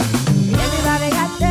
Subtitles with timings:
[0.00, 0.79] Everybody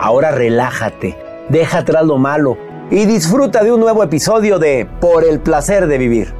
[0.00, 1.18] Ahora relájate,
[1.48, 2.56] deja atrás lo malo
[2.88, 6.32] y disfruta de un nuevo episodio de Por el placer de vivir.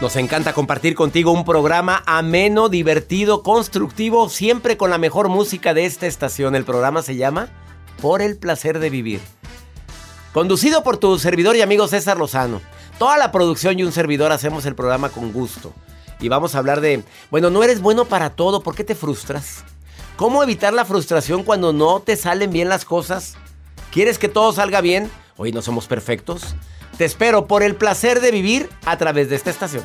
[0.00, 5.86] Nos encanta compartir contigo un programa ameno, divertido, constructivo, siempre con la mejor música de
[5.86, 6.54] esta estación.
[6.54, 7.48] El programa se llama
[8.00, 9.20] Por el placer de vivir.
[10.32, 12.60] Conducido por tu servidor y amigo César Lozano.
[12.96, 15.72] Toda la producción y un servidor hacemos el programa con gusto
[16.20, 19.64] y vamos a hablar de, bueno, no eres bueno para todo, ¿por qué te frustras?
[20.16, 23.34] ¿Cómo evitar la frustración cuando no te salen bien las cosas?
[23.92, 25.10] ¿Quieres que todo salga bien?
[25.36, 26.54] Hoy no somos perfectos.
[26.96, 29.82] Te espero por el placer de vivir a través de esta estación.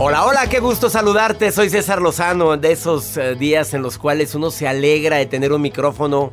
[0.00, 1.50] Hola, hola, qué gusto saludarte.
[1.50, 5.52] Soy César Lozano, de esos eh, días en los cuales uno se alegra de tener
[5.52, 6.30] un micrófono.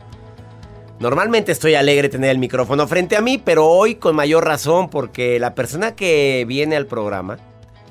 [0.99, 4.87] Normalmente estoy alegre de tener el micrófono frente a mí, pero hoy con mayor razón
[4.91, 7.39] porque la persona que viene al programa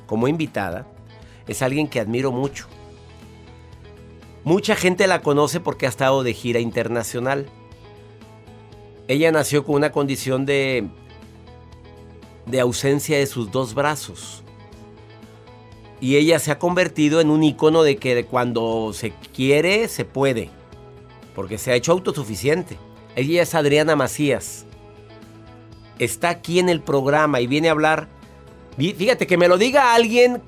[0.07, 0.87] como invitada
[1.49, 2.69] es alguien que admiro mucho.
[4.45, 7.47] Mucha gente la conoce porque ha estado de gira internacional.
[9.09, 10.87] Ella nació con una condición de
[12.47, 14.44] de ausencia de sus dos brazos
[16.01, 20.51] y ella se ha convertido en un icono de que cuando se quiere, se puede.
[21.35, 22.77] Porque se ha hecho autosuficiente.
[23.17, 24.67] Ella es Adriana Macías.
[25.99, 28.09] Está aquí en el programa y viene a hablar.
[28.77, 30.43] Fíjate, que me lo diga alguien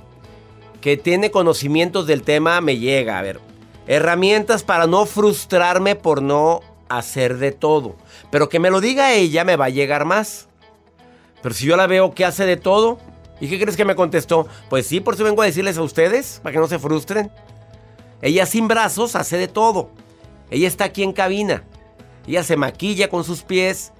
[0.80, 3.18] que tiene conocimientos del tema, me llega.
[3.18, 3.40] A ver,
[3.86, 7.96] herramientas para no frustrarme por no hacer de todo.
[8.30, 10.48] Pero que me lo diga ella, me va a llegar más.
[11.42, 12.98] Pero si yo la veo que hace de todo,
[13.40, 14.46] ¿Y qué crees que me contestó?
[14.70, 17.30] Pues sí, por eso vengo a decirles a ustedes, para que no se frustren.
[18.22, 19.90] Ella sin brazos hace de todo.
[20.50, 21.64] Ella está aquí en cabina.
[22.26, 23.92] Ella se maquilla con sus pies,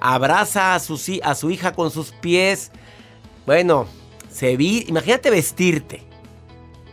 [0.00, 2.70] abraza a su, a su hija con sus pies.
[3.44, 3.86] Bueno,
[4.30, 6.02] se vi, imagínate vestirte.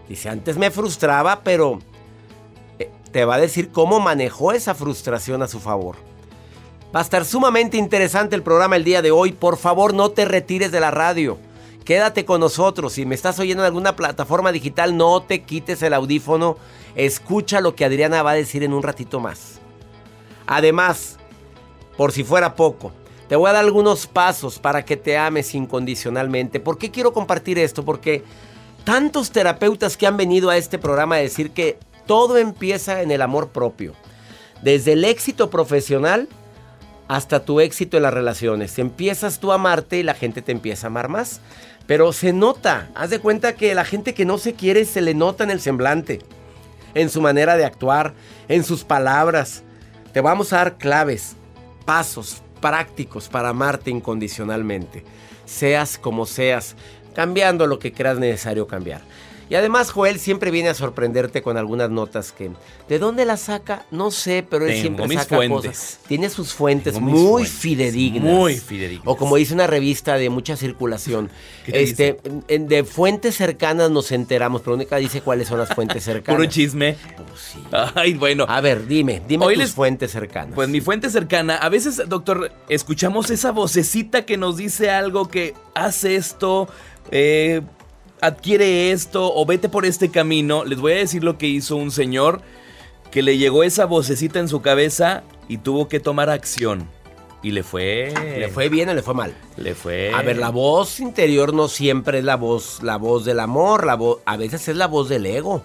[0.10, 1.80] Dice, antes me frustraba, pero
[2.80, 5.96] eh, te va a decir cómo manejó esa frustración a su favor.
[6.94, 9.32] Va a estar sumamente interesante el programa el día de hoy.
[9.32, 11.38] Por favor, no te retires de la radio.
[11.86, 12.94] Quédate con nosotros.
[12.94, 16.58] Si me estás oyendo en alguna plataforma digital, no te quites el audífono.
[16.96, 19.60] Escucha lo que Adriana va a decir en un ratito más.
[20.48, 21.18] Además,
[21.98, 22.92] por si fuera poco,
[23.28, 26.60] te voy a dar algunos pasos para que te ames incondicionalmente.
[26.60, 27.84] ¿Por qué quiero compartir esto?
[27.84, 28.24] Porque
[28.84, 33.22] tantos terapeutas que han venido a este programa a decir que todo empieza en el
[33.22, 33.94] amor propio.
[34.62, 36.30] Desde el éxito profesional
[37.08, 38.80] hasta tu éxito en las relaciones.
[38.80, 41.42] Empiezas tú a amarte y la gente te empieza a amar más.
[41.88, 45.14] Pero se nota, haz de cuenta que la gente que no se quiere se le
[45.14, 46.20] nota en el semblante,
[46.94, 48.14] en su manera de actuar,
[48.48, 49.64] en sus palabras.
[50.14, 51.36] Te vamos a dar claves,
[51.86, 55.04] pasos prácticos para amarte incondicionalmente.
[55.46, 56.76] Seas como seas,
[57.14, 59.02] cambiando lo que creas necesario cambiar.
[59.50, 62.52] Y además Joel siempre viene a sorprenderte con algunas notas que...
[62.90, 63.86] ¿De dónde las saca?
[63.92, 65.60] No sé, pero él Tengo siempre mis saca fuentes.
[65.72, 66.00] cosas.
[66.08, 68.24] Tiene sus fuentes Tengo muy fuentes, fidedignas.
[68.34, 69.08] muy fidedignas.
[69.08, 71.30] O como dice una revista de mucha circulación.
[71.66, 75.70] ¿Qué te este, en- de fuentes cercanas nos enteramos, pero nunca dice cuáles son las
[75.74, 76.38] fuentes cercanas.
[76.40, 76.96] Puro chisme.
[77.16, 77.60] Pues sí.
[77.96, 78.46] Ay, bueno.
[78.48, 80.56] A ver, dime, dime Hoy tus les- fuentes cercanas.
[80.56, 85.54] Pues mi fuente cercana, a veces, doctor, escuchamos esa vocecita que nos dice algo que
[85.76, 86.68] hace esto,
[87.12, 87.62] eh,
[88.24, 90.64] adquiere esto o vete por este camino.
[90.64, 92.42] Les voy a decir lo que hizo un señor
[93.12, 96.88] que le llegó esa vocecita en su cabeza y tuvo que tomar acción.
[97.44, 98.14] Y le fue...
[98.40, 99.36] ¿Le fue bien o le fue mal?
[99.58, 100.14] Le fue...
[100.14, 103.96] A ver, la voz interior no siempre es la voz, la voz del amor, la
[103.96, 105.62] voz, a veces es la voz del ego.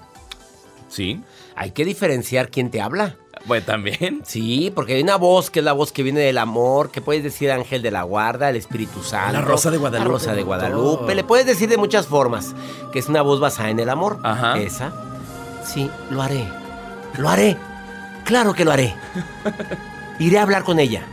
[0.88, 1.20] Sí.
[1.54, 3.16] Hay que diferenciar quién te habla.
[3.44, 4.22] Bueno, también.
[4.24, 7.22] Sí, porque hay una voz que es la voz que viene del amor, que puedes
[7.22, 9.32] decir ángel de la guarda, el Espíritu Santo.
[9.32, 10.42] La Rosa de Guadalupe, La Rosa de.
[10.42, 11.14] Guadalupe.
[11.14, 12.54] Le puedes decir de muchas formas,
[12.92, 14.18] que es una voz basada en el amor.
[14.22, 14.58] Ajá.
[14.58, 14.92] Esa.
[15.64, 16.46] Sí, lo haré.
[17.16, 17.56] Lo haré.
[18.24, 18.94] Claro que lo haré.
[20.18, 21.06] Iré a hablar con ella.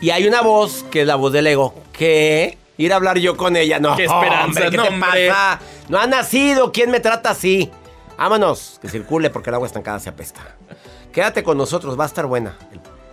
[0.00, 1.74] Y hay una voz que es la voz del ego.
[1.92, 2.56] ¿Qué?
[2.76, 3.80] Ir a hablar yo con ella.
[3.80, 5.60] No, Qué esperanza, hombre, ¿qué no, te pasa?
[5.88, 6.70] No ha nacido.
[6.72, 7.70] ¿Quién me trata así?
[8.18, 10.40] Vámonos, que circule porque el agua estancada se apesta.
[11.12, 12.58] Quédate con nosotros, va a estar buena.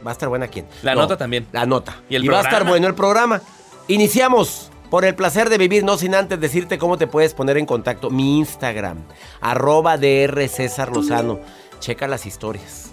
[0.05, 0.65] Va a estar buena quién.
[0.81, 1.47] La nota también.
[1.51, 2.01] La nota.
[2.09, 3.41] Y el va a estar bueno el programa.
[3.87, 4.71] Iniciamos.
[4.89, 8.09] Por el placer de vivir, no sin antes decirte cómo te puedes poner en contacto.
[8.09, 9.03] Mi Instagram,
[9.41, 11.39] arroba DR César Lozano.
[11.79, 12.91] Checa las historias.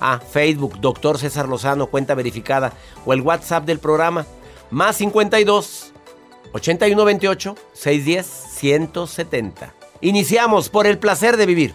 [0.00, 2.72] Ah, Facebook, Doctor César Lozano, cuenta verificada.
[3.04, 4.26] O el WhatsApp del programa,
[4.70, 5.92] más 52
[6.52, 9.83] 8128 610 170.
[10.04, 11.74] Iniciamos por el placer de vivir.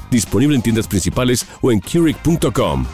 [0.11, 2.85] Disponible en tiendas principales o en Keurig.com.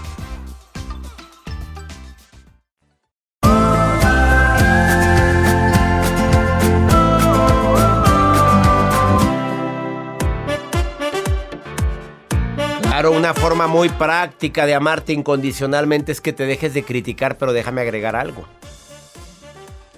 [12.83, 17.51] Claro, una forma muy práctica de amarte incondicionalmente es que te dejes de criticar, pero
[17.51, 18.45] déjame agregar algo.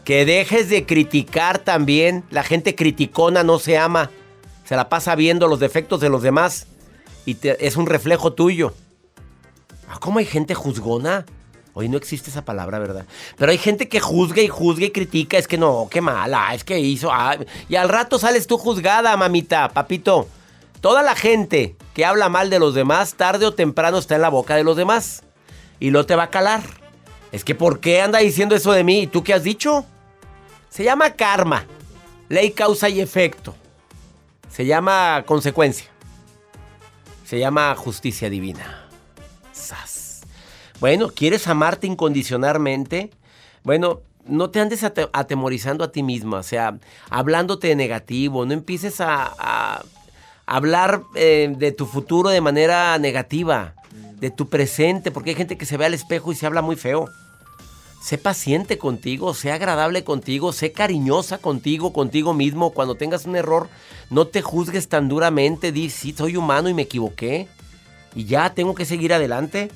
[0.05, 2.23] Que dejes de criticar también.
[2.29, 4.09] La gente criticona no se ama.
[4.63, 6.67] Se la pasa viendo los defectos de los demás
[7.29, 8.73] y es un reflejo tuyo.
[9.87, 11.25] Ah, ¿Cómo hay gente juzgona?
[11.73, 13.05] Hoy no existe esa palabra, ¿verdad?
[13.37, 15.37] Pero hay gente que juzga y juzga y critica.
[15.37, 17.11] Es que no, qué mala, es que hizo.
[17.11, 20.27] ah, y al rato sales tú juzgada, mamita, papito.
[20.81, 24.29] Toda la gente que habla mal de los demás, tarde o temprano está en la
[24.29, 25.23] boca de los demás.
[25.79, 26.63] Y lo te va a calar.
[27.31, 29.01] Es que ¿por qué anda diciendo eso de mí?
[29.01, 29.85] ¿Y tú qué has dicho?
[30.69, 31.65] Se llama karma.
[32.27, 33.55] Ley, causa y efecto.
[34.49, 35.89] Se llama consecuencia.
[37.29, 38.87] Se llama justicia divina.
[39.53, 40.21] Sas.
[40.79, 43.11] Bueno, ¿quieres amarte incondicionalmente?
[43.63, 46.79] Bueno, no te andes ate- atemorizando a ti misma, o sea,
[47.11, 49.83] hablándote de negativo, no empieces a, a-
[50.47, 53.75] hablar eh, de tu futuro de manera negativa,
[54.19, 56.77] de tu presente, porque hay gente que se ve al espejo y se habla muy
[56.77, 57.07] feo.
[58.01, 62.71] Sé paciente contigo, sé agradable contigo, sé cariñosa contigo, contigo mismo.
[62.71, 63.67] Cuando tengas un error,
[64.09, 65.71] no te juzgues tan duramente.
[65.73, 67.47] Di, sí, soy humano y me equivoqué.
[68.15, 69.69] Y ya tengo que seguir adelante.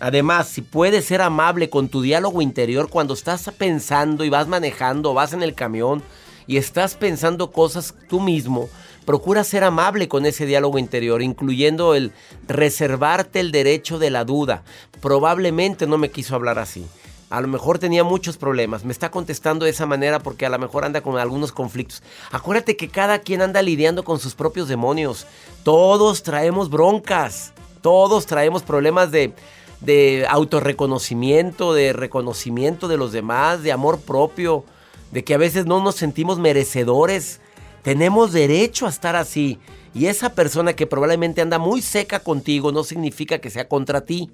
[0.00, 5.14] Además, si puedes ser amable con tu diálogo interior cuando estás pensando y vas manejando,
[5.14, 6.02] vas en el camión
[6.46, 8.68] y estás pensando cosas tú mismo,
[9.06, 12.12] procura ser amable con ese diálogo interior, incluyendo el
[12.48, 14.62] reservarte el derecho de la duda.
[15.00, 16.86] Probablemente no me quiso hablar así.
[17.34, 18.84] A lo mejor tenía muchos problemas.
[18.84, 22.00] Me está contestando de esa manera porque a lo mejor anda con algunos conflictos.
[22.30, 25.26] Acuérdate que cada quien anda lidiando con sus propios demonios.
[25.64, 27.52] Todos traemos broncas.
[27.80, 29.34] Todos traemos problemas de,
[29.80, 34.64] de autorreconocimiento, de reconocimiento de los demás, de amor propio,
[35.10, 37.40] de que a veces no nos sentimos merecedores.
[37.82, 39.58] Tenemos derecho a estar así.
[39.92, 44.30] Y esa persona que probablemente anda muy seca contigo no significa que sea contra ti.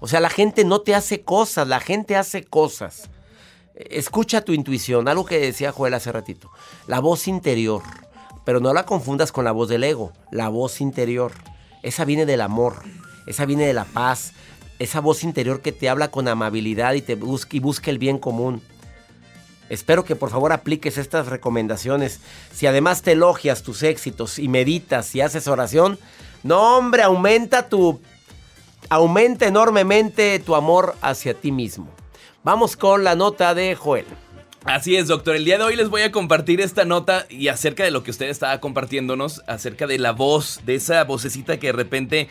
[0.00, 3.10] O sea, la gente no te hace cosas, la gente hace cosas.
[3.74, 6.50] Escucha tu intuición, algo que decía Joel hace ratito.
[6.86, 7.82] La voz interior.
[8.44, 11.32] Pero no la confundas con la voz del ego, la voz interior.
[11.82, 12.82] Esa viene del amor,
[13.26, 14.32] esa viene de la paz,
[14.78, 18.18] esa voz interior que te habla con amabilidad y te busca y busca el bien
[18.18, 18.62] común.
[19.68, 22.20] Espero que por favor apliques estas recomendaciones.
[22.52, 25.98] Si además te elogias tus éxitos y meditas y haces oración,
[26.42, 28.00] no hombre, aumenta tu
[28.88, 31.88] aumenta enormemente tu amor hacia ti mismo.
[32.42, 34.06] Vamos con la nota de Joel.
[34.64, 35.36] Así es, doctor.
[35.36, 38.10] El día de hoy les voy a compartir esta nota y acerca de lo que
[38.10, 42.28] usted estaba compartiéndonos, acerca de la voz, de esa vocecita que de repente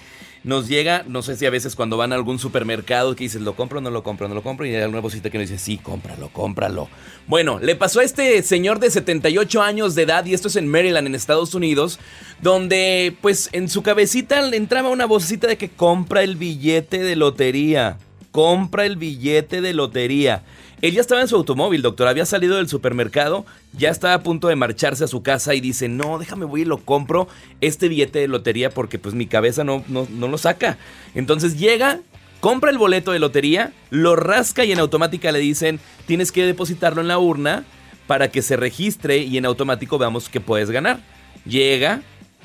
[0.47, 3.53] nos llega, no sé si a veces cuando van a algún supermercado que dices, lo
[3.57, 5.77] compro, no lo compro, no lo compro, y hay alguna vocecita que nos dice, sí,
[5.77, 6.87] cómpralo, cómpralo.
[7.27, 10.69] Bueno, le pasó a este señor de 78 años de edad, y esto es en
[10.69, 11.99] Maryland, en Estados Unidos,
[12.41, 17.17] donde pues en su cabecita le entraba una vocecita de que compra el billete de
[17.17, 17.97] lotería,
[18.31, 20.43] compra el billete de lotería.
[20.81, 24.47] Él ya estaba en su automóvil, doctor, había salido del supermercado, ya estaba a punto
[24.47, 27.27] de marcharse a su casa y dice, no, déjame voy y lo compro
[27.61, 30.77] este billete de lotería porque pues mi cabeza no, no, no lo saca.
[31.15, 32.01] Entonces llega,
[32.41, 37.01] compra el boleto de lotería, lo rasca y en automática le dicen, tienes que depositarlo
[37.01, 37.65] en la urna
[38.05, 40.99] para que se registre y en automático veamos que puedes ganar.
[41.43, 42.01] Llega,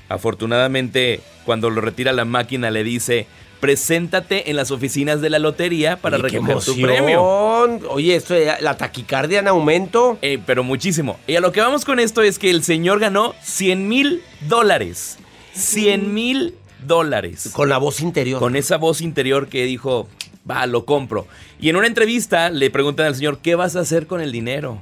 [0.09, 3.27] afortunadamente cuando lo retira la máquina le dice,
[3.63, 7.23] preséntate en las oficinas de la lotería para Oye, recoger tu premio.
[7.23, 10.19] Oye, esto de la taquicardia en aumento.
[10.21, 11.17] Eh, pero muchísimo.
[11.29, 15.17] Y a lo que vamos con esto es que el señor ganó 100 mil dólares.
[15.53, 17.51] 100 mil dólares.
[17.53, 18.41] Con la voz interior.
[18.41, 20.09] Con esa voz interior que dijo,
[20.51, 21.29] va, lo compro.
[21.61, 24.79] Y en una entrevista le preguntan al señor, ¿qué vas a hacer con el dinero?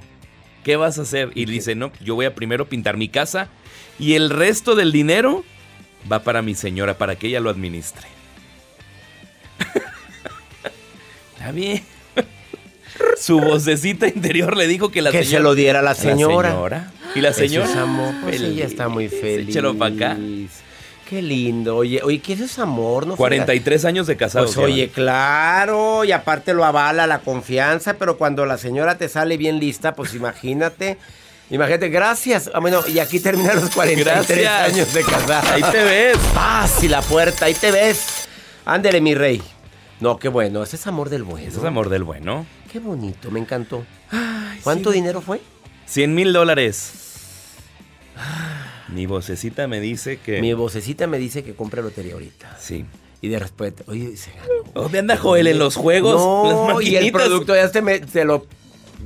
[0.64, 1.32] ¿Qué vas a hacer?
[1.34, 3.50] Y dice, no, yo voy a primero pintar mi casa
[3.98, 5.44] y el resto del dinero
[6.10, 8.19] va para mi señora, para que ella lo administre.
[11.32, 11.82] Está bien.
[13.18, 15.38] Su vocecita interior le dijo que la que señora...
[15.38, 16.90] se lo diera a la señora.
[17.14, 17.82] Y la Eso es señora...
[17.82, 18.14] amor.
[18.22, 19.48] Pues ella está muy feliz.
[19.48, 20.16] Échalo pa' acá.
[21.08, 21.76] Qué lindo.
[21.76, 23.06] Oye, oye, ¿qué es amor?
[23.06, 24.54] No 43 años de casados.
[24.54, 29.36] Pues oye, claro, y aparte lo avala la confianza, pero cuando la señora te sale
[29.36, 30.98] bien lista, pues imagínate.
[31.50, 32.48] Imagínate, gracias.
[32.54, 34.72] Ah, bueno, y aquí terminan los 43 Gracias.
[34.72, 35.52] años de casada.
[35.52, 36.16] Ahí te ves.
[36.32, 38.19] Paz y la puerta, ahí te ves.
[38.64, 39.42] Ándele, mi rey.
[40.00, 41.46] No, qué bueno, ese es amor del bueno.
[41.46, 42.46] Ese es amor del bueno.
[42.72, 43.84] Qué bonito, me encantó.
[44.62, 45.40] ¿Cuánto dinero fue?
[45.86, 46.92] 100 mil dólares.
[48.88, 50.40] Mi vocecita me dice que...
[50.40, 52.56] Mi vocecita me dice que compre lotería ahorita.
[52.58, 52.84] Sí.
[53.20, 54.82] Y de respeto, oye, se ganó.
[54.82, 56.16] ¿Dónde anda Joel en los juegos?
[56.16, 58.46] No, las y el producto ya se, me, se lo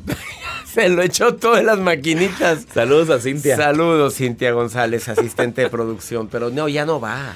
[0.72, 2.66] se lo echó todo en las maquinitas.
[2.72, 3.56] Saludos a Cintia.
[3.56, 6.28] Saludos, Cintia González, asistente de producción.
[6.28, 7.34] Pero no, ya no va.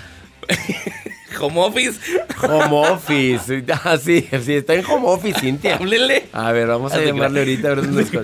[1.40, 1.99] Home office.
[2.42, 3.64] Home office.
[3.85, 5.76] Ah, sí, sí, está en home office, Cintia.
[5.76, 6.28] Háblele.
[6.33, 8.23] A ver, vamos a llamarle ahorita a ver dónde está.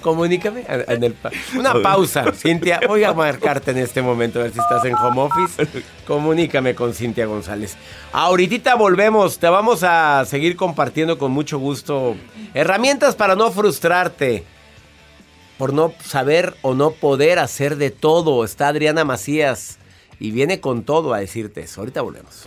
[0.00, 0.64] Comunícame.
[0.68, 2.80] en el pa- Una pausa, Cintia.
[2.86, 5.66] Voy a marcarte en este momento a ver si estás en home office.
[6.06, 7.76] Comunícame con Cintia González.
[8.12, 9.38] Ahorita volvemos.
[9.38, 12.16] Te vamos a seguir compartiendo con mucho gusto
[12.54, 14.44] herramientas para no frustrarte.
[15.58, 18.44] Por no saber o no poder hacer de todo.
[18.44, 19.78] Está Adriana Macías
[20.18, 21.80] y viene con todo a decirte eso.
[21.80, 22.46] Ahorita volvemos.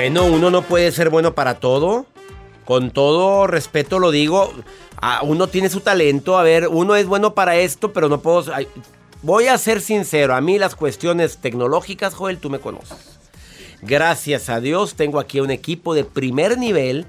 [0.00, 2.06] Bueno, uno no puede ser bueno para todo.
[2.64, 4.50] Con todo respeto lo digo.
[5.24, 6.38] uno tiene su talento.
[6.38, 8.50] A ver, uno es bueno para esto, pero no puedo.
[9.20, 10.34] voy a ser sincero.
[10.34, 12.96] A mí las cuestiones tecnológicas, Joel, tú me conoces.
[13.82, 17.04] Gracias a Dios tengo aquí un equipo de primer nivel.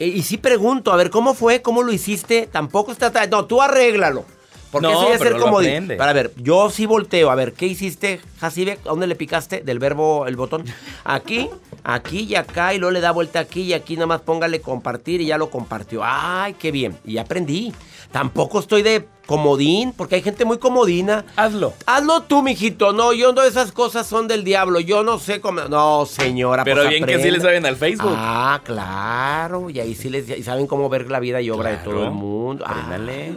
[0.00, 1.62] E, y sí pregunto, a ver, ¿cómo fue?
[1.62, 2.48] ¿Cómo lo hiciste?
[2.50, 3.12] Tampoco está...
[3.28, 4.24] No, tú arréglalo.
[4.70, 5.60] Porque no, eso ya ser como
[5.96, 7.30] Para ver, yo sí volteo.
[7.30, 8.78] A ver, ¿qué hiciste, Jacibe?
[8.84, 10.64] ¿A dónde le picaste del verbo el botón?
[11.04, 11.48] Aquí,
[11.84, 12.74] aquí y acá.
[12.74, 15.50] Y luego le da vuelta aquí y aquí nada más póngale compartir y ya lo
[15.50, 16.02] compartió.
[16.04, 16.96] ¡Ay, qué bien!
[17.04, 17.72] Y aprendí.
[18.12, 21.24] Tampoco estoy de comodín, porque hay gente muy comodina.
[21.36, 21.74] Hazlo.
[21.84, 22.92] Hazlo tú, mijito.
[22.92, 24.80] No, yo no, esas cosas son del diablo.
[24.80, 25.62] Yo no sé cómo.
[25.62, 26.64] No, señora.
[26.64, 28.14] Pero pues bien que sí le saben al Facebook.
[28.14, 29.68] Ah, claro.
[29.70, 32.12] Y ahí sí les y saben cómo ver la vida y obra de todo el
[32.12, 32.64] mundo.
[32.66, 33.36] Ándale.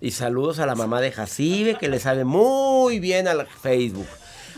[0.00, 4.06] Y saludos a la mamá de Jacibe, que le sabe muy bien al Facebook.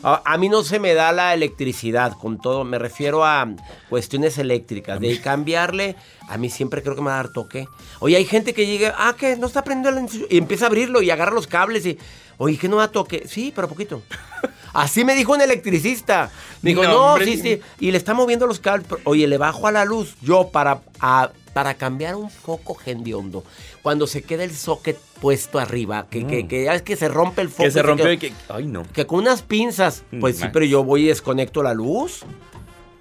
[0.03, 3.47] A, mí no se me da la electricidad, con todo, me refiero a
[3.91, 4.99] cuestiones eléctricas.
[4.99, 5.95] De cambiarle,
[6.27, 7.69] a mí siempre creo que me va a dar toque.
[7.99, 11.03] Oye, hay gente que llega, ah, que no está prendiendo el y empieza a abrirlo
[11.03, 11.99] y agarra los cables y,
[12.41, 13.25] oye, que no da toque.
[13.29, 14.03] Sí, pero poquito.
[14.73, 16.31] Así me dijo un electricista.
[16.63, 17.61] Me dijo, no, sí, sí.
[17.81, 18.87] Y le está moviendo los cables.
[19.05, 20.15] Oye, le bajo a la luz.
[20.23, 20.81] Yo para,
[21.53, 23.45] para cambiar un foco gendiondo
[23.83, 26.49] cuando se queda el socket puesto arriba, que, que, mm.
[26.49, 27.65] que, ya es que se rompe el foco.
[27.65, 28.33] Que se y que.
[28.49, 28.85] Ay, no.
[28.91, 30.05] Que con unas pinzas.
[30.11, 32.23] Mm, pues sí, pero yo voy y desconecto la luz.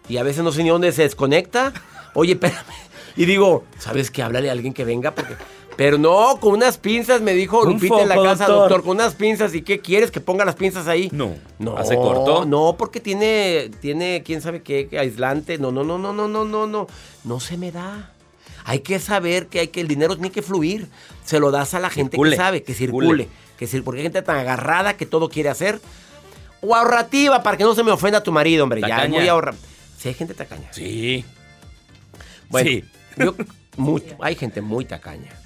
[0.10, 1.72] Y a veces no sé ni dónde se desconecta.
[2.14, 2.66] Oye, espérame.
[3.16, 4.22] Y digo, ¿sabes qué?
[4.22, 5.36] Háblale a alguien que venga porque.
[5.80, 8.84] Pero no, con unas pinzas, me dijo Lupita en la casa, doctor.
[8.84, 9.56] con unas pinzas.
[9.56, 10.12] ¿Y qué quieres?
[10.12, 11.08] ¿Que ponga las pinzas ahí?
[11.14, 11.36] No.
[11.58, 11.78] No.
[11.78, 12.44] ¿Hace corto?
[12.44, 15.58] No, porque tiene, tiene, quién sabe qué, aislante.
[15.58, 16.88] No, no, no, no, no, no, no, no.
[17.24, 18.12] No se me da.
[18.66, 20.90] Hay que saber que, hay que el dinero tiene que fluir.
[21.24, 23.30] Se lo das a la gente que sabe, que circule.
[23.58, 25.80] Que porque hay gente tan agarrada que todo quiere hacer.
[26.60, 28.82] O ahorrativa para que no se me ofenda tu marido, hombre.
[28.86, 29.54] Ya es muy ahorra.
[29.98, 30.74] Sí, hay gente tacaña.
[30.74, 31.24] Sí.
[32.50, 32.84] Bueno, sí.
[34.20, 35.39] hay gente muy tacaña.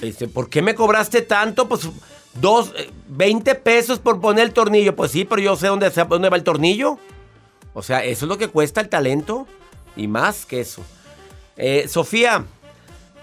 [0.00, 1.68] Dice, ¿por qué me cobraste tanto?
[1.68, 1.88] Pues
[2.40, 2.72] dos,
[3.08, 4.94] 20 eh, pesos por poner el tornillo.
[4.94, 6.98] Pues sí, pero yo sé dónde, dónde va el tornillo.
[7.74, 9.46] O sea, eso es lo que cuesta el talento.
[9.96, 10.82] Y más que eso.
[11.56, 12.44] Eh, Sofía.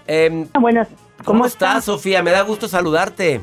[0.06, 0.88] Eh, Buenas.
[1.24, 2.22] ¿Cómo, estás, Sofía?
[2.22, 3.40] Me da gusto saludarte.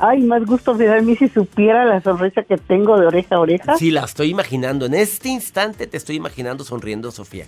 [0.00, 3.76] Ay, más gusto de mí si supiera la sonrisa que tengo de oreja a oreja.
[3.76, 4.86] Sí, la estoy imaginando.
[4.86, 7.46] En este instante te estoy imaginando sonriendo, Sofía.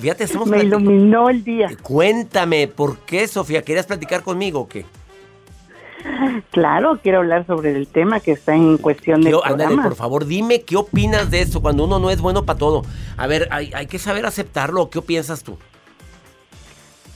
[0.00, 1.68] Fíjate, estamos Me iluminó el día.
[1.82, 3.62] Cuéntame, ¿por qué, Sofía?
[3.62, 4.86] ¿Querías platicar conmigo o qué?
[6.50, 10.62] Claro, quiero hablar sobre el tema que está en cuestión de Ándale, por favor, dime
[10.62, 12.82] qué opinas de eso cuando uno no es bueno para todo.
[13.16, 14.90] A ver, hay, hay que saber aceptarlo.
[14.90, 15.58] ¿Qué piensas tú?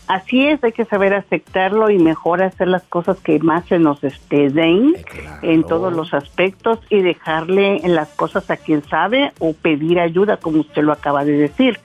[0.06, 4.04] Así es, hay que saber aceptarlo y mejor hacer las cosas que más se nos
[4.04, 5.38] este, den Eh, claro.
[5.42, 10.60] en todos los aspectos y dejarle las cosas a quien sabe o pedir ayuda, como
[10.60, 11.80] usted lo acaba de decir.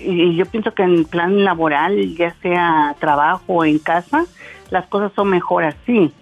[0.00, 4.24] Y yo pienso que en plan laboral, ya sea trabajo o en casa,
[4.70, 6.12] las cosas son mejor así.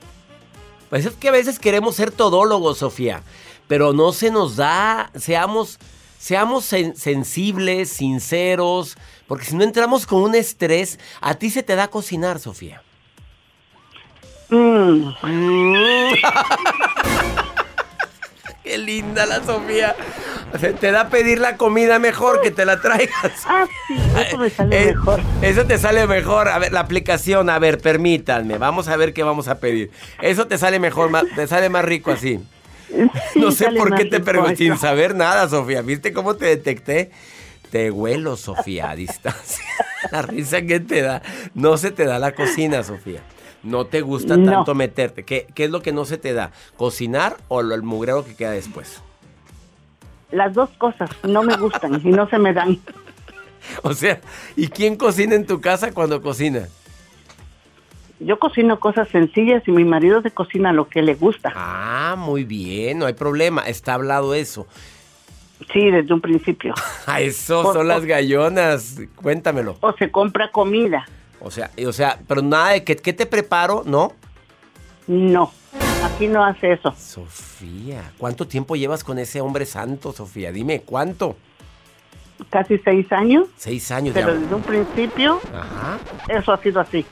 [0.90, 3.22] Pues es que a veces queremos ser todólogos, Sofía,
[3.66, 5.78] pero no se nos da, seamos,
[6.18, 11.74] seamos sen- sensibles, sinceros, porque si no entramos con un estrés, a ti se te
[11.74, 12.82] da cocinar, Sofía.
[14.50, 15.08] Mm,
[18.64, 19.94] Qué linda la Sofía.
[20.58, 23.44] Se te da pedir la comida mejor que te la traigas.
[23.46, 23.94] ah, sí,
[24.26, 25.20] eso me sale Eh, mejor.
[25.42, 26.48] Eso te sale mejor.
[26.48, 28.56] A ver, la aplicación, a ver, permítanme.
[28.56, 29.90] Vamos a ver qué vamos a pedir.
[30.22, 32.40] Eso te sale mejor, te sale más rico así.
[32.88, 35.82] Sí, no sé por qué te pregunté, sin saber nada, Sofía.
[35.82, 37.10] ¿Viste cómo te detecté?
[37.70, 39.64] Te huelo, Sofía, a distancia.
[40.10, 41.20] la risa que te da.
[41.54, 43.20] No se te da la cocina, Sofía.
[43.64, 44.52] No te gusta No.
[44.52, 45.24] tanto meterte.
[45.24, 46.52] ¿Qué, qué es lo que no se te da?
[46.76, 49.00] ¿Cocinar o lo- el mugrero que queda después?
[50.30, 52.78] Las dos cosas no me gustan y no se me dan.
[53.82, 54.20] O sea,
[54.56, 56.68] ¿y quién cocina en tu casa cuando cocina?
[58.20, 61.50] Yo cocino cosas sencillas y mi marido se cocina lo que le gusta.
[61.56, 63.62] Ah, muy bien, no hay problema.
[63.62, 64.66] Está hablado eso.
[65.72, 66.74] Sí, desde un principio.
[67.06, 69.00] A eso son las gallonas.
[69.16, 69.78] Cuéntamelo.
[69.80, 71.06] O se compra comida.
[71.44, 74.12] O sea, o sea, pero nada de que, ¿qué te preparo, ¿no?
[75.06, 75.52] No,
[76.02, 76.94] aquí no hace eso.
[76.96, 80.50] Sofía, ¿cuánto tiempo llevas con ese hombre santo, Sofía?
[80.52, 81.36] Dime, ¿cuánto?
[82.48, 85.98] Casi seis años, Seis años pero desde un principio Ajá.
[86.28, 87.04] eso ha sido así.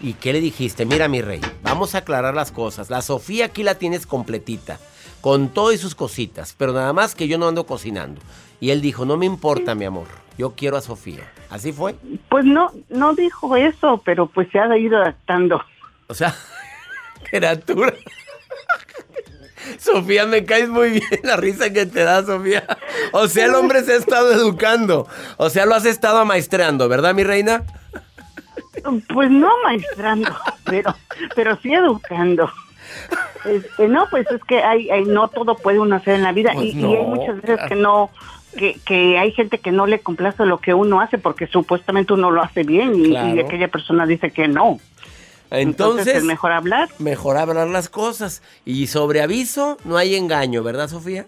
[0.00, 0.86] ¿Y qué le dijiste?
[0.86, 2.88] Mira, mi rey, vamos a aclarar las cosas.
[2.90, 4.78] La Sofía aquí la tienes completita,
[5.20, 8.20] con todo y sus cositas, pero nada más que yo no ando cocinando.
[8.60, 11.30] Y él dijo, no me importa, mi amor, yo quiero a Sofía.
[11.50, 11.94] ¿Así fue?
[12.28, 15.62] Pues no, no dijo eso, pero pues se ha ido adaptando.
[16.08, 16.34] O sea,
[17.30, 17.94] criatura.
[19.78, 22.64] Sofía, me caes muy bien la risa que te da, Sofía.
[23.12, 25.06] O sea, el hombre se ha estado educando.
[25.38, 27.64] O sea, lo has estado amaestreando, ¿verdad, mi reina?
[29.12, 30.94] Pues no maestrando, pero,
[31.34, 32.50] pero sí educando.
[33.46, 36.50] Este, no, pues es que hay, hay- no todo puede uno hacer en la vida
[36.54, 37.68] Pues y, y hay muchas veces claro.
[37.68, 38.10] que no,
[38.54, 42.30] que, que hay gente que no le complace lo que uno hace porque supuestamente uno
[42.30, 43.34] lo hace bien y, Claro.
[43.36, 44.78] y aquella persona dice que no.
[45.50, 46.88] Entonces, es mejor hablar.
[46.98, 48.42] mejor hablar las cosas.
[48.64, 51.26] Y sobre aviso, no hay engaño, ¿verdad, Sofía?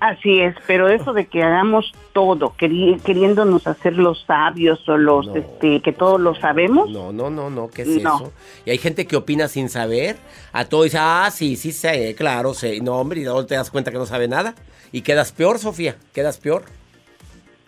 [0.00, 5.26] Así es, pero eso de que hagamos todo, queri- queriéndonos hacer los sabios o los
[5.26, 5.34] No.
[5.36, 8.16] este, que todos lo sabemos, No, no, no, no, ¿qué es No.
[8.16, 8.32] eso?
[8.64, 10.16] Y hay gente que opina sin saber.
[10.52, 12.80] A todo dice, ah, sí, sí sé, claro, sé.
[12.80, 14.54] No, hombre, y luego te das cuenta que no sabe nada.
[14.92, 16.62] Y quedas peor, Sofía, quedas peor.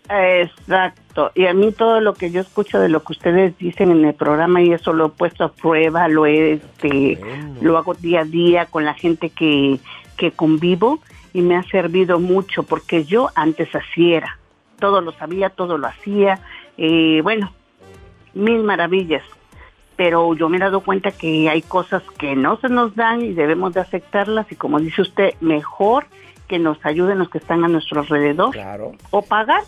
[0.08, 1.30] Exacto.
[1.34, 4.14] Y a mí todo lo que yo escucho de lo que ustedes dicen en el
[4.14, 7.54] programa y eso lo he puesto a prueba, lo he, este, Bueno.
[7.60, 9.78] lo hago día a día con la gente que,
[10.16, 11.00] que convivo
[11.32, 14.38] y me ha servido mucho porque yo antes así era.
[14.78, 16.40] Todo lo sabía, todo lo hacía.
[16.78, 17.52] eh, bueno,
[18.34, 19.22] mil maravillas.
[19.96, 23.32] Pero yo me he dado cuenta que hay cosas que no se nos dan y
[23.34, 26.06] debemos de aceptarlas y como dice usted, mejor
[26.48, 28.92] que nos ayuden los que están a nuestro alrededor Claro.
[29.10, 29.62] o pagar.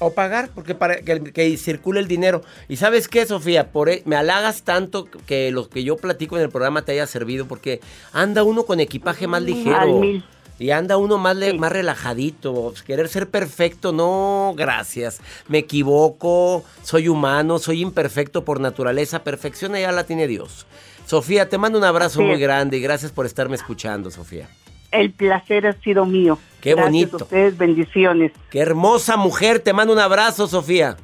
[0.00, 2.42] O pagar, porque para que, que circule el dinero.
[2.68, 6.42] Y sabes qué, Sofía, por e- me halagas tanto que lo que yo platico en
[6.42, 7.80] el programa te haya servido, porque
[8.12, 9.76] anda uno con equipaje más ligero.
[9.80, 10.24] Al mil.
[10.58, 11.56] Y anda uno más, Sí.
[11.58, 12.74] más relajadito.
[12.84, 15.20] Querer ser perfecto, no, gracias.
[15.48, 19.22] Me equivoco, soy humano, soy imperfecto por naturaleza.
[19.22, 20.66] Perfección ya la tiene Dios.
[21.06, 24.48] Sofía, te mando un abrazo muy grande y gracias por estarme escuchando, Sofía.
[24.90, 26.38] El placer ha sido mío.
[26.60, 27.16] Qué Gracias bonito.
[27.18, 28.32] a ustedes, bendiciones.
[28.50, 30.96] Qué hermosa mujer, te mando un abrazo, Sofía.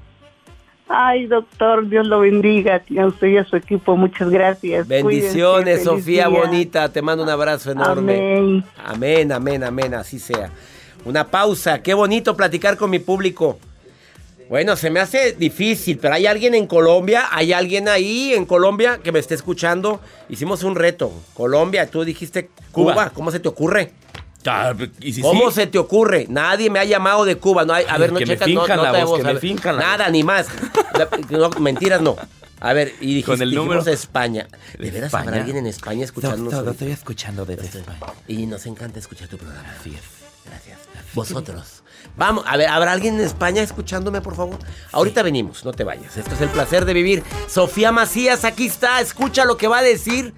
[0.88, 2.82] Ay, doctor, Dios lo bendiga.
[3.00, 4.86] A usted y a su equipo, muchas gracias.
[4.86, 6.40] Bendiciones, Cuídense, Sofía día.
[6.40, 6.88] bonita.
[6.90, 8.14] Te mando un abrazo enorme.
[8.14, 8.64] Amén.
[8.84, 10.50] Amén, amén, amén, así sea.
[11.04, 11.82] Una pausa.
[11.82, 13.58] Qué bonito platicar con mi público.
[14.48, 19.00] Bueno, se me hace difícil, pero hay alguien en Colombia, hay alguien ahí en Colombia
[19.02, 20.00] que me esté escuchando.
[20.28, 21.10] Hicimos un reto.
[21.32, 22.92] Colombia, tú dijiste Cuba.
[22.92, 23.10] Cuba.
[23.10, 23.92] ¿Cómo se te ocurre?
[24.46, 25.56] Ah, ¿y si ¿Cómo sí?
[25.56, 26.26] se te ocurre?
[26.28, 27.64] Nadie me ha llamado de Cuba.
[27.64, 29.22] No hay, a Ay, ver, no que me checas, no, no la voz, voz, que
[29.22, 29.40] a me ver.
[29.40, 30.46] finjan la Nada, ni más.
[31.30, 32.16] No, mentiras no.
[32.60, 33.90] A ver, y dijiste, Con el dijimos número.
[33.92, 34.46] España.
[34.78, 35.24] ¿De veras España.
[35.28, 36.50] habrá alguien en España escuchándonos?
[36.50, 36.72] Todo, ahorita?
[36.72, 37.98] estoy escuchando desde España.
[38.28, 39.62] Y nos encanta escuchar tu programa.
[39.68, 40.78] Gracias.
[41.14, 41.82] Vosotros.
[42.16, 44.58] Vamos, a ver, ¿habrá alguien en España escuchándome, por favor?
[44.92, 46.16] Ahorita venimos, no te vayas.
[46.16, 47.22] Esto es el placer de vivir.
[47.48, 50.34] Sofía Macías, aquí está, escucha lo que va a decir.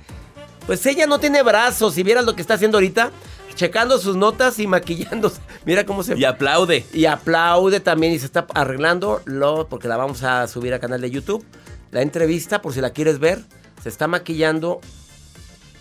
[0.66, 3.11] Pues ella no tiene brazos, si vieras lo que está haciendo ahorita,
[3.57, 5.40] checando sus notas y maquillándose.
[5.64, 6.16] Mira cómo se...
[6.16, 6.87] Y aplaude.
[6.92, 11.01] Y aplaude también y se está arreglando lo, porque la vamos a subir al canal
[11.01, 11.45] de YouTube.
[11.90, 13.42] la entrevista, por si la quieres ver,
[13.83, 14.81] se está maquillando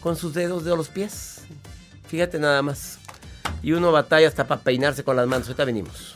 [0.01, 1.41] con sus dedos de los pies.
[2.07, 2.99] Fíjate nada más.
[3.61, 5.47] Y uno batalla hasta para peinarse con las manos.
[5.47, 6.15] Ahorita venimos.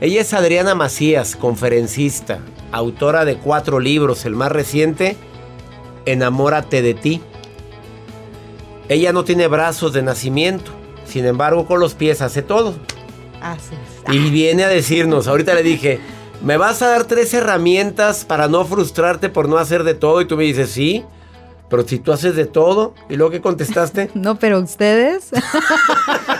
[0.00, 5.16] Ella es Adriana Macías, conferencista, autora de cuatro libros, el más reciente,
[6.04, 7.20] Enamórate de ti.
[8.88, 10.70] Ella no tiene brazos de nacimiento,
[11.04, 12.74] sin embargo con los pies hace todo.
[14.08, 15.98] Y viene a decirnos, ahorita le dije,
[16.44, 20.20] ¿me vas a dar tres herramientas para no frustrarte por no hacer de todo?
[20.20, 21.04] Y tú me dices, sí.
[21.68, 24.10] Pero si tú haces de todo, ¿y luego qué contestaste?
[24.14, 25.30] no, pero ustedes.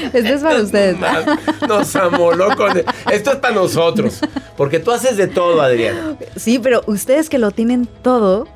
[0.12, 0.96] Esto es para ustedes.
[1.68, 2.78] Nos amoló con...
[3.10, 4.20] Esto es para nosotros.
[4.56, 6.16] Porque tú haces de todo, Adriana.
[6.36, 8.46] Sí, pero ustedes que lo tienen todo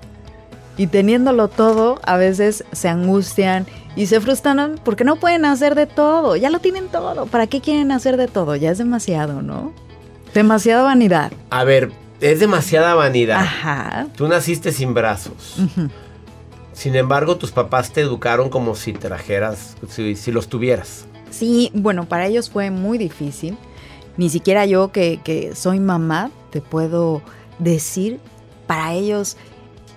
[0.77, 5.87] y teniéndolo todo, a veces se angustian y se frustran porque no pueden hacer de
[5.87, 6.37] todo.
[6.37, 7.27] Ya lo tienen todo.
[7.27, 8.57] ¿Para qué quieren hacer de todo?
[8.57, 9.73] Ya es demasiado, ¿no?
[10.33, 11.33] Demasiada vanidad.
[11.51, 13.41] A ver, es demasiada vanidad.
[13.41, 14.07] Ajá.
[14.17, 15.57] Tú naciste sin brazos.
[16.73, 21.07] Sin embargo, tus papás te educaron como si trajeras, si los tuvieras.
[21.35, 23.59] Sí, bueno, para ellos fue muy difícil.
[24.17, 27.23] Ni siquiera yo que, soy mamá te puedo
[27.59, 28.21] decir
[28.69, 29.37] para ellos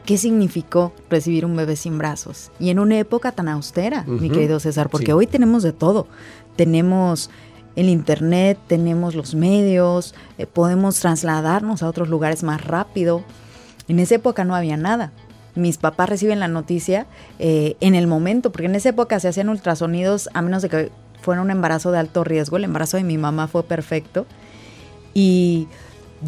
[0.05, 2.51] qué significó recibir un bebé sin brazos.
[2.59, 6.07] Y en una época tan austera, mi querido César, porque hoy tenemos de todo.
[6.55, 7.29] Tenemos
[7.75, 13.23] el Internet, tenemos los medios, eh, podemos trasladarnos a otros lugares más rápido.
[13.87, 15.11] En esa época no había nada.
[15.53, 17.05] Mis papás reciben la noticia
[17.37, 20.91] eh, en el momento, porque en esa época se hacían ultrasonidos a menos de que
[21.21, 22.57] fue un embarazo de alto riesgo.
[22.57, 24.25] El embarazo de mi mamá fue perfecto.
[25.13, 25.67] Y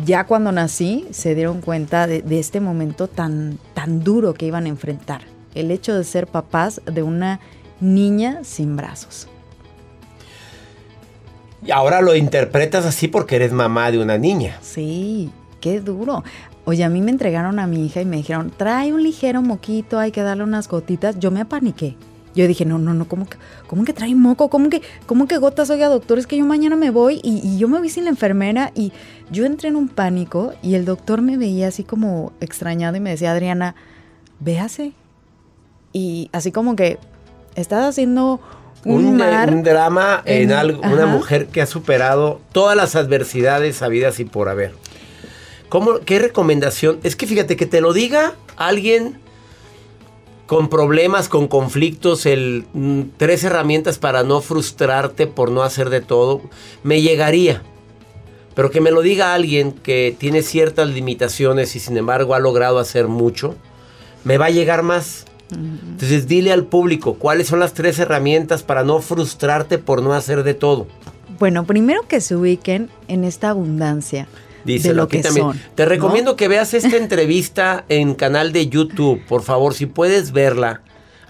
[0.06, 4.70] ya cuando nací se dieron cuenta de, este momento tan, tan duro que iban a
[4.70, 5.22] enfrentar.
[5.56, 7.40] El hecho de ser papás de una
[7.80, 9.28] niña sin brazos.
[11.66, 14.58] Y ahora lo interpretas así porque eres mamá de una niña.
[14.62, 16.24] Sí, qué duro.
[16.66, 20.00] Oye, a mí me entregaron a mi hija y me dijeron, trae un ligero moquito,
[20.00, 21.18] hay que darle unas gotitas.
[21.20, 21.96] Yo me apaniqué.
[22.36, 23.38] Yo dije, no, no, no, ¿cómo que,
[23.68, 24.50] cómo que trae moco?
[24.50, 25.70] ¿Cómo que, cómo que gotas?
[25.70, 28.72] Oiga, doctor, es que yo mañana me voy y, yo me vi sin la enfermera
[28.76, 28.92] y
[29.32, 33.10] yo entré en un pánico y el doctor me veía así como extrañado y me
[33.10, 33.76] decía, Adriana,
[34.40, 34.94] véase.
[35.92, 37.00] Y así como que
[37.56, 38.40] estás haciendo
[38.86, 39.18] un,
[39.64, 44.74] drama en, algo, una mujer que ha superado todas las adversidades habidas y por haber.
[45.68, 47.00] ¿Cómo, ¿Qué recomendación?
[47.04, 49.20] Es que fíjate que te lo diga alguien
[50.50, 56.02] con problemas, con conflictos, el mm, tres herramientas para no frustrarte por no hacer de
[56.02, 56.42] todo,
[56.82, 57.62] me llegaría.
[58.56, 62.80] Pero que me lo diga alguien que tiene ciertas limitaciones y sin embargo ha logrado
[62.80, 63.54] hacer mucho,
[64.24, 65.26] me va a llegar más.
[65.52, 70.42] Entonces dile al público cuáles son las tres herramientas para no frustrarte por no hacer
[70.42, 70.88] de todo.
[71.38, 74.28] Bueno, primero que se ubiquen en esta abundancia.
[74.78, 75.48] De lo que también.
[75.48, 75.60] son.
[75.76, 75.90] Te ¿no?
[75.90, 80.82] recomiendo que veas esta entrevista en canal de YouTube, por favor, si puedes verla.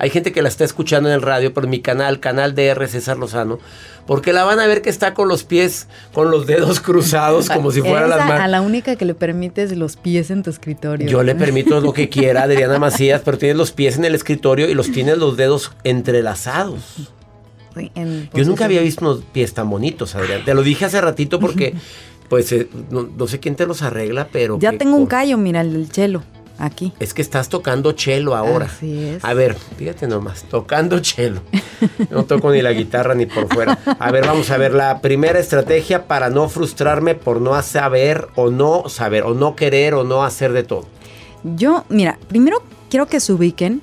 [0.02, 2.68] Hay gente que la está escuchando en el radio, pero en mi canal, canal de
[2.68, 2.88] R.
[2.88, 3.60] César Lozano,
[4.08, 7.72] porque la van a ver que está con los pies, con los dedos cruzados, como
[7.72, 8.44] si fueran Eres las manos.
[8.44, 11.06] a la única que le permites los pies en tu escritorio.
[11.10, 14.70] Yo le permito lo que quiera Adriana Macías, pero tienes los pies en el escritorio
[14.70, 17.10] y los tienes los dedos entrelazados.
[18.34, 20.44] Yo nunca había visto unos pies tan bonitos, Adrián.
[20.44, 21.76] Te lo dije hace ratito porque,
[22.30, 24.58] pues, eh, no, no sé quién te los arregla, pero...
[24.60, 26.24] Ya tengo un callo, mira, el del chelo,
[26.58, 26.94] aquí.
[27.00, 28.68] Es que estás tocando chelo ahora.
[28.68, 29.26] Así es.
[29.26, 31.42] A ver, fíjate nomás, tocando chelo.
[32.10, 33.80] No toco ni la guitarra ni por fuera.
[34.00, 38.50] A ver, vamos a ver la primera estrategia para no frustrarme por no saber o
[38.50, 40.86] no saber o no querer o no hacer de todo.
[41.44, 43.82] Yo, mira, primero quiero que se ubiquen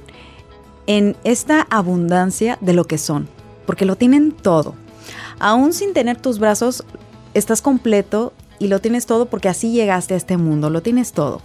[0.86, 3.28] en esta abundancia de lo que son,
[3.66, 4.74] porque lo tienen todo.
[5.38, 6.84] Aún sin tener tus brazos,
[7.38, 11.40] estás completo y lo tienes todo porque así llegaste a este mundo, lo tienes todo.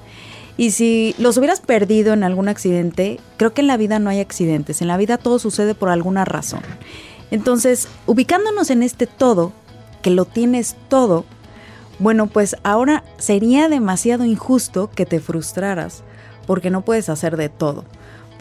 [0.58, 4.20] Y si los hubieras perdido en algún accidente, creo que en la vida no hay
[4.20, 6.62] accidentes, en la vida todo sucede por alguna razón.
[7.32, 9.54] Entonces, ubicándonos en este todo,
[10.02, 11.26] que lo tienes todo,
[12.00, 16.04] bueno, pues ahora sería demasiado injusto que te frustraras
[16.48, 17.86] porque no puedes hacer de todo.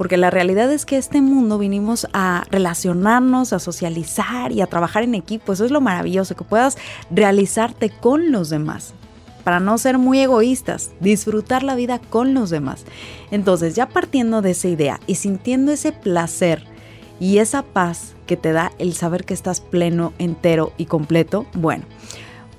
[0.00, 5.02] Porque la realidad es que este mundo vinimos a relacionarnos, a socializar y a trabajar
[5.02, 5.52] en equipo.
[5.52, 6.78] Eso es lo maravilloso, que puedas
[7.10, 8.94] realizarte con los demás.
[9.44, 12.86] Para no ser muy egoístas, disfrutar la vida con los demás.
[13.30, 16.64] Entonces, ya partiendo de esa idea y sintiendo ese placer
[17.20, 21.84] y esa paz que te da el saber que estás pleno, entero y completo, bueno,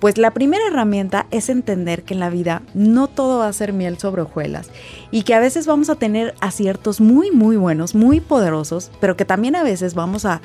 [0.02, 3.72] pues la primera herramienta es entender que en la vida no todo va a ser
[3.72, 4.72] miel sobre hojuelas
[5.12, 9.26] y que a veces vamos a tener aciertos muy, muy buenos, muy poderosos, pero que
[9.26, 10.42] también a veces vamos a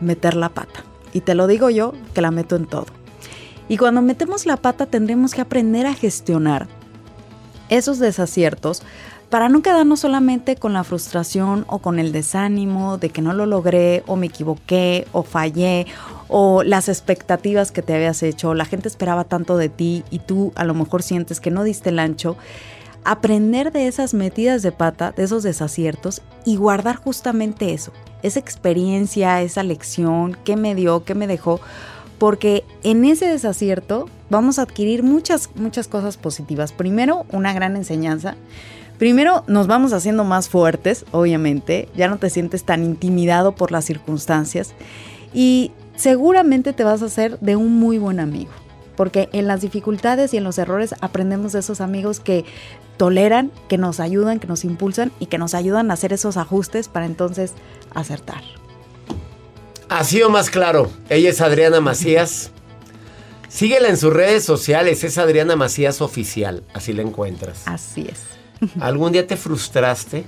[0.00, 0.82] meter la pata.
[1.12, 2.86] Y te lo digo yo, que la meto en todo.
[3.68, 6.66] Y cuando metemos la pata tendremos que aprender a gestionar
[7.68, 8.82] esos desaciertos
[9.28, 13.44] para no quedarnos solamente con la frustración o con el desánimo de que no lo
[13.44, 15.86] logré o me equivoqué o fallé
[16.28, 20.52] o las expectativas que te habías hecho, la gente esperaba tanto de ti y tú
[20.54, 22.36] a lo mejor sientes que no diste el ancho.
[23.04, 29.42] Aprender de esas metidas de pata, de esos desaciertos y guardar justamente eso, esa experiencia,
[29.42, 31.60] esa lección, qué me dio, qué me dejó,
[32.18, 36.72] porque en ese desacierto vamos a adquirir muchas, muchas cosas positivas.
[36.72, 38.36] Primero, una gran enseñanza.
[38.98, 41.88] Primero, nos vamos haciendo más fuertes, obviamente.
[41.96, 44.72] Ya no te sientes tan intimidado por las circunstancias.
[45.34, 48.50] Y seguramente te vas a hacer de un muy buen amigo.
[48.96, 52.44] Porque en las dificultades y en los errores aprendemos de esos amigos que
[52.96, 56.86] toleran, que nos ayudan, que nos impulsan y que nos ayudan a hacer esos ajustes
[56.88, 57.54] para entonces
[57.92, 58.42] acertar.
[59.88, 62.50] Así o más claro, ella es Adriana Macías.
[63.48, 67.62] Síguela en sus redes sociales, es Adriana Macías Oficial, así la encuentras.
[67.66, 68.20] Así es.
[68.80, 70.24] ¿Algún día te frustraste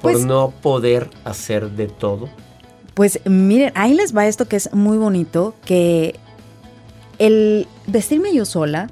[0.00, 2.28] por Pues- no poder hacer de todo?
[2.96, 6.14] Pues miren, ahí les va esto que es muy bonito, que
[7.18, 8.88] el vestirme yo sola,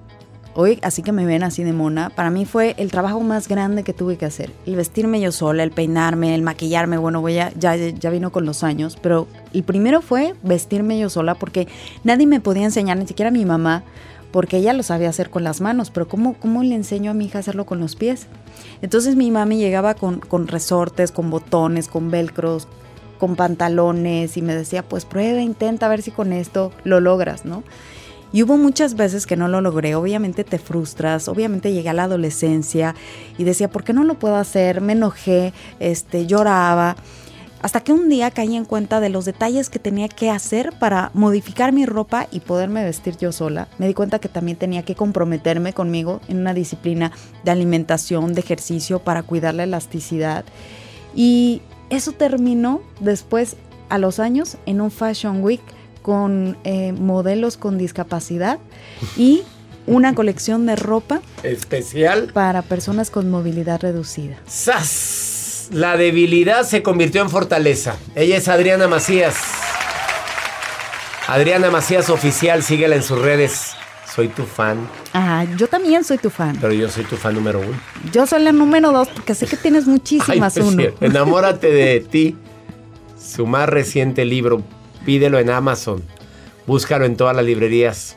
[0.55, 3.83] hoy así que me ven así de mona, para mí fue el trabajo más grande
[3.83, 4.51] que tuve que hacer.
[4.67, 8.45] El vestirme yo sola, el peinarme, el maquillarme, bueno, voy a- ya, ya vino con
[8.45, 11.67] los años, pero el primero fue vestirme yo sola porque
[12.05, 13.85] nadie me podía enseñar, ni siquiera mi mamá,
[14.33, 17.25] porque ella lo sabía hacer con las manos, pero ¿cómo, cómo le enseño a mi
[17.25, 18.27] hija a hacerlo con los pies?
[18.83, 22.69] Entonces mi mami llegaba con, con resortes, con botones, con velcros,
[23.19, 27.45] con pantalones y me decía, pues prueba, intenta a ver si con esto lo logras,
[27.45, 27.63] ¿no?
[28.35, 32.05] Y hubo muchas veces que no lo logré, obviamente te frustras, obviamente llegué a la
[32.05, 32.97] adolescencia
[33.39, 34.81] y decía, ¿por qué no lo puedo hacer?
[34.81, 36.97] Me enojé, este, lloraba.
[37.63, 41.13] Hasta que un día caí en cuenta de los detalles que tenía que hacer para
[41.15, 43.69] modificar mi ropa y poderme vestir yo sola.
[43.79, 47.13] Me di cuenta que también tenía que comprometerme conmigo en una disciplina
[47.45, 50.45] de alimentación, de ejercicio para cuidar la elasticidad.
[51.15, 53.57] Y eso terminó después,
[53.89, 55.61] a los años, en un Fashion Week
[56.03, 58.59] con eh, modelos con discapacidad
[59.17, 59.43] y
[59.87, 62.31] una colección de ropa Especial.
[62.33, 64.37] para personas con movilidad reducida.
[64.47, 65.69] ¡Sas!
[65.73, 67.97] La debilidad se convirtió en fortaleza.
[68.15, 69.37] Ella es Adriana Macías.
[71.27, 73.75] Adriana Macías Oficial, síguela en sus redes.
[74.15, 74.79] Soy tu fan,
[75.13, 76.57] Ah, yo también soy tu fan.
[76.61, 77.77] pero yo soy tu fan número uno.
[78.13, 80.85] Yo soy la número dos porque sé que tienes muchísimas Ay, no es uno.
[81.01, 82.37] Enamórate de ti.
[83.21, 84.63] Su más reciente libro.
[85.05, 86.03] Pídelo en Amazon.
[86.67, 88.17] Búscalo en todas las librerías.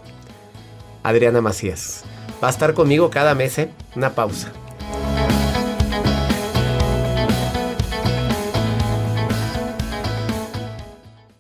[1.03, 2.03] Adriana Macías.
[2.43, 3.71] Va a estar conmigo cada mes, ¿eh?
[3.95, 4.51] Una pausa.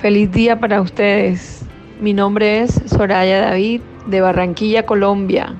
[0.00, 1.60] Feliz día para ustedes.
[2.00, 5.54] Mi nombre es Soraya David de Barranquilla, Colombia.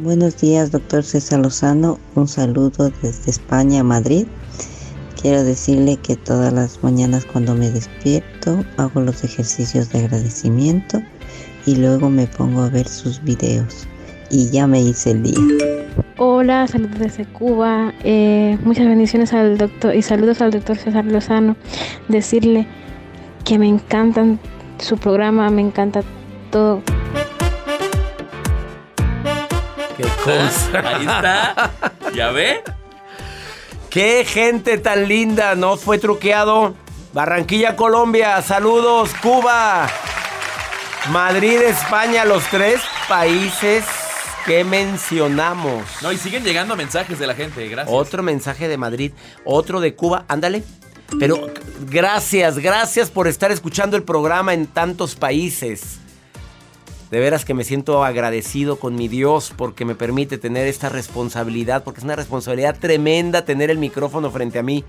[0.00, 2.00] Buenos días, doctor César Lozano.
[2.16, 4.26] Un saludo desde España, Madrid.
[5.20, 11.00] Quiero decirle que todas las mañanas cuando me despierto hago los ejercicios de agradecimiento
[11.66, 13.86] y luego me pongo a ver sus videos.
[14.30, 15.86] Y ya me hice el día.
[16.16, 17.92] Hola, saludos desde Cuba.
[18.04, 21.56] Eh, muchas bendiciones al doctor y saludos al doctor César Lozano.
[22.06, 22.66] Decirle
[23.44, 24.38] que me encantan
[24.78, 26.02] su programa, me encanta
[26.52, 26.80] todo.
[29.96, 30.80] ¿Qué cosa?
[30.84, 31.70] Ahí está.
[32.14, 32.62] ¿Ya ve?
[33.90, 35.56] ¡Qué gente tan linda!
[35.56, 36.74] No fue truqueado.
[37.12, 38.40] Barranquilla, Colombia.
[38.42, 39.88] Saludos, Cuba.
[41.10, 43.84] Madrid, España, los tres países
[44.50, 45.84] que mencionamos.
[46.02, 47.96] No, y siguen llegando mensajes de la gente, gracias.
[47.96, 49.12] Otro mensaje de Madrid,
[49.44, 50.64] otro de Cuba, ándale.
[51.20, 51.52] Pero
[51.88, 56.00] gracias, gracias por estar escuchando el programa en tantos países.
[57.12, 61.84] De veras que me siento agradecido con mi Dios porque me permite tener esta responsabilidad,
[61.84, 64.84] porque es una responsabilidad tremenda tener el micrófono frente a mí.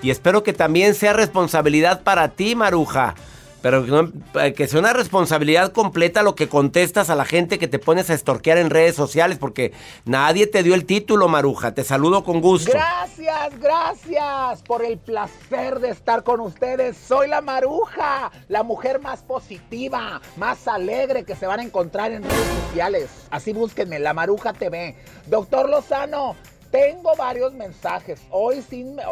[0.00, 3.16] Y espero que también sea responsabilidad para ti, Maruja.
[3.62, 7.58] Pero que, no- eh, que sea una responsabilidad completa lo que contestas a la gente
[7.58, 9.72] que te pones a estorquear en redes sociales, porque
[10.04, 11.74] nadie te dio el título, Maruja.
[11.74, 12.70] Te saludo con gusto.
[12.72, 16.96] Gracias, gracias por el placer de estar con ustedes.
[16.96, 22.22] Soy la Maruja, la mujer más positiva, más alegre que se van a encontrar en
[22.22, 23.10] redes sociales.
[23.30, 24.96] Así búsquenme, la Maruja TV.
[25.26, 26.34] Doctor Lozano,
[26.70, 28.20] tengo varios mensajes.
[28.30, 29.02] Hoy sí me,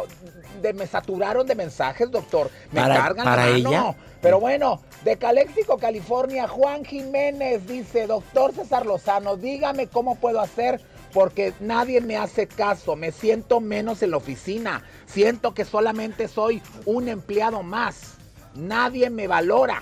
[0.61, 2.49] de- me saturaron de mensajes, doctor.
[2.71, 3.55] Me ¿Para- cargan la para mano.
[3.55, 3.95] ella?
[4.21, 10.81] Pero bueno, de Caléxico, California, Juan Jiménez dice, doctor César Lozano, dígame cómo puedo hacer
[11.13, 16.61] porque nadie me hace caso, me siento menos en la oficina, siento que solamente soy
[16.85, 18.15] un empleado más,
[18.53, 19.81] nadie me valora.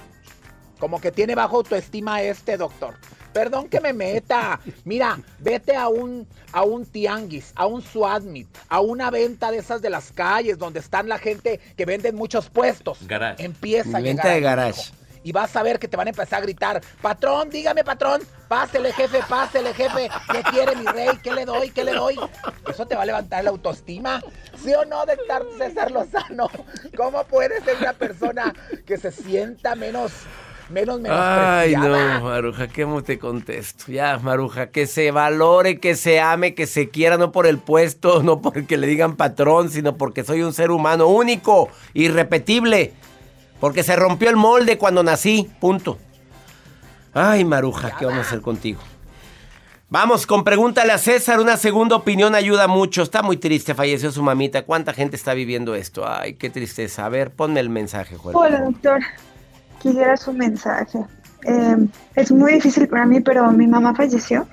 [0.79, 2.95] Como que tiene bajo autoestima este doctor.
[3.33, 4.59] Perdón que me meta.
[4.83, 9.81] Mira, vete a un, a un tianguis, a un Suadmit, a una venta de esas
[9.81, 12.99] de las calles donde están la gente que venden muchos puestos.
[13.07, 13.43] Garage.
[13.43, 14.81] Empieza a Venta llegar de garage.
[14.81, 14.91] hijo.
[15.23, 18.93] Y vas a ver que te van a empezar a gritar, patrón, dígame patrón, pásele
[18.93, 21.09] jefe, pásele jefe, ¿qué quiere mi rey?
[21.21, 21.69] ¿Qué le doy?
[21.71, 22.17] ¿Qué le doy?
[22.69, 24.21] Eso te va a levantar la autoestima.
[24.63, 26.49] ¿Sí o no, doctor César Lozano?
[26.95, 28.53] ¿Cómo puede ser una persona
[28.85, 30.13] que se sienta menos,
[30.69, 32.19] menos Ay, menospreciada?
[32.19, 33.85] no, Maruja, ¿cómo te contesto?
[33.87, 38.23] Ya, Maruja, que se valore, que se ame, que se quiera, no por el puesto,
[38.23, 42.93] no porque le digan patrón, sino porque soy un ser humano único, irrepetible.
[43.59, 45.97] Porque se rompió el molde cuando nací, punto.
[47.13, 48.79] Ay, Maruja, ¿qué vamos a hacer contigo?
[49.89, 53.01] Vamos, con pregúntale a César, una segunda opinión ayuda mucho.
[53.01, 54.63] Está muy triste, falleció su mamita.
[54.63, 56.05] ¿Cuánta gente está viviendo esto?
[56.05, 57.05] Ay, qué tristeza.
[57.05, 58.35] A ver, ponme el mensaje, Juan.
[58.35, 58.99] Hola, doctor.
[59.81, 60.99] Quisiera su mensaje.
[61.45, 64.47] Eh, es muy difícil para mí, pero mi mamá falleció.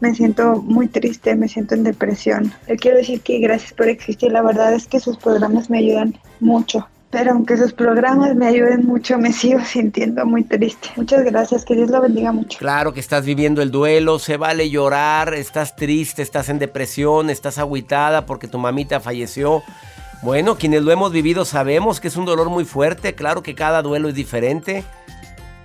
[0.00, 2.52] Me siento muy triste, me siento en depresión.
[2.68, 4.30] Le quiero decir que gracias por existir.
[4.30, 6.86] La verdad es que sus programas me ayudan mucho.
[7.10, 10.90] Pero aunque sus programas me ayuden mucho, me sigo sintiendo muy triste.
[10.96, 12.58] Muchas gracias, que Dios lo bendiga mucho.
[12.58, 17.58] Claro que estás viviendo el duelo, se vale llorar, estás triste, estás en depresión, estás
[17.58, 19.62] agüitada porque tu mamita falleció.
[20.22, 23.82] Bueno, quienes lo hemos vivido sabemos que es un dolor muy fuerte, claro que cada
[23.82, 24.82] duelo es diferente.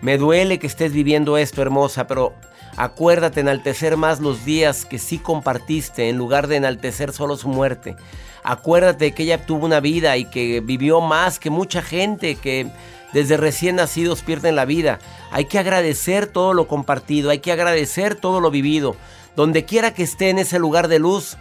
[0.01, 2.33] Me duele que estés viviendo esto, hermosa, pero
[2.75, 7.95] acuérdate enaltecer más los días que sí compartiste en lugar de enaltecer solo su muerte.
[8.43, 12.67] Acuérdate que ella tuvo una vida y que vivió más que mucha gente que
[13.13, 14.99] desde recién nacidos pierden la vida.
[15.31, 18.95] Hay que agradecer todo lo compartido, hay que agradecer todo lo vivido.
[19.35, 21.37] Donde quiera que esté en ese lugar de luz,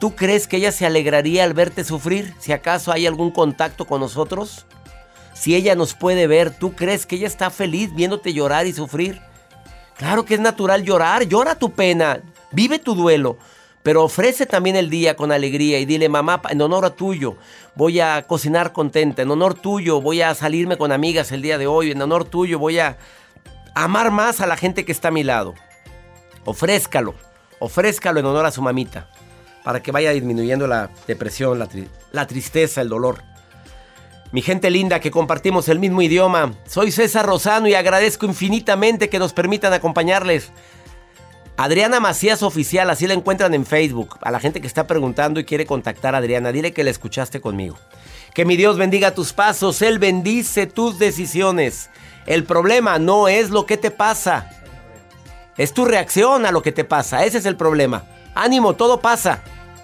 [0.00, 2.34] ¿Tú crees que ella se alegraría al verte sufrir?
[2.38, 4.66] Si acaso hay algún contacto con nosotros.
[5.34, 9.20] Si ella nos puede ver, ¿tú crees que ella está feliz viéndote llorar y sufrir?
[9.96, 12.20] Claro que es natural llorar, llora tu pena,
[12.50, 13.38] vive tu duelo,
[13.82, 17.36] pero ofrece también el día con alegría y dile, mamá, en honor a tuyo,
[17.76, 21.68] voy a cocinar contenta, en honor tuyo, voy a salirme con amigas el día de
[21.68, 22.96] hoy, en honor tuyo, voy a
[23.74, 25.54] amar más a la gente que está a mi lado.
[26.44, 27.14] Ofrézcalo,
[27.60, 29.08] ofrézcalo en honor a su mamita
[29.64, 33.24] para que vaya disminuyendo la depresión, la, tristeza, el dolor.
[34.30, 39.18] Mi gente linda que compartimos el mismo idioma, soy César Rosano y agradezco infinitamente que
[39.18, 40.52] nos permitan acompañarles.
[41.56, 44.18] Adriana Macías Oficial, así la encuentran en Facebook.
[44.20, 47.40] A la gente que está preguntando y quiere contactar a Adriana, dile que la escuchaste
[47.40, 47.78] conmigo.
[48.34, 51.88] Que mi Dios bendiga tus pasos, Él bendice tus decisiones.
[52.26, 54.50] El problema no es lo que te pasa,
[55.56, 58.04] es tu reacción a lo que te pasa, ese es el problema.
[58.34, 59.42] Ánimo, todo pasa.